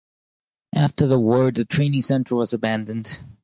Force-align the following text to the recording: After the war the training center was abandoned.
After 0.73 1.05
the 1.05 1.19
war 1.19 1.51
the 1.51 1.63
training 1.63 2.01
center 2.01 2.33
was 2.33 2.53
abandoned. 2.53 3.21